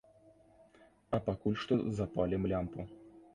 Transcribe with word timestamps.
А 1.17 1.19
пакуль 1.27 1.59
што 1.65 1.77
запалім 2.01 2.49
лямпу. 2.55 2.89